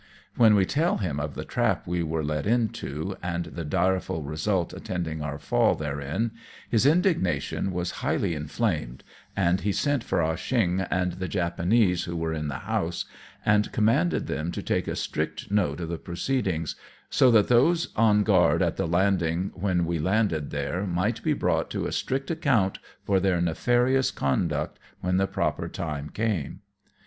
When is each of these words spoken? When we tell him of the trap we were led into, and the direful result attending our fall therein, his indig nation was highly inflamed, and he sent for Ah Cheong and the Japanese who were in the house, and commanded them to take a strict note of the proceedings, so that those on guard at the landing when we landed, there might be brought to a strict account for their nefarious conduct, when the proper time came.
When 0.35 0.55
we 0.55 0.65
tell 0.65 0.97
him 0.97 1.19
of 1.19 1.35
the 1.35 1.45
trap 1.45 1.85
we 1.85 2.01
were 2.01 2.23
led 2.23 2.47
into, 2.47 3.15
and 3.21 3.45
the 3.45 3.63
direful 3.63 4.23
result 4.23 4.73
attending 4.73 5.21
our 5.21 5.37
fall 5.37 5.75
therein, 5.75 6.31
his 6.67 6.87
indig 6.87 7.21
nation 7.21 7.71
was 7.71 7.91
highly 8.01 8.33
inflamed, 8.33 9.03
and 9.37 9.61
he 9.61 9.71
sent 9.71 10.03
for 10.03 10.19
Ah 10.19 10.35
Cheong 10.37 10.87
and 10.89 11.11
the 11.11 11.27
Japanese 11.27 12.05
who 12.05 12.15
were 12.17 12.33
in 12.33 12.47
the 12.47 12.65
house, 12.75 13.05
and 13.45 13.71
commanded 13.71 14.25
them 14.25 14.51
to 14.53 14.63
take 14.63 14.87
a 14.87 14.95
strict 14.95 15.51
note 15.51 15.79
of 15.79 15.89
the 15.89 15.99
proceedings, 15.99 16.75
so 17.11 17.29
that 17.29 17.47
those 17.47 17.89
on 17.95 18.23
guard 18.23 18.63
at 18.63 18.77
the 18.77 18.87
landing 18.87 19.51
when 19.53 19.85
we 19.85 19.99
landed, 19.99 20.49
there 20.49 20.87
might 20.87 21.21
be 21.21 21.33
brought 21.33 21.69
to 21.69 21.85
a 21.85 21.91
strict 21.91 22.31
account 22.31 22.79
for 23.03 23.19
their 23.19 23.39
nefarious 23.39 24.09
conduct, 24.09 24.79
when 25.01 25.17
the 25.17 25.27
proper 25.27 25.67
time 25.69 26.09
came. 26.09 26.61